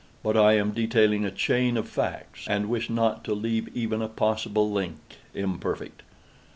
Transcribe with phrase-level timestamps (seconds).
[0.23, 4.71] But I am detailing a chain of facts—and wish not to leave even a possible
[4.71, 4.95] link
[5.35, 6.01] imperfect.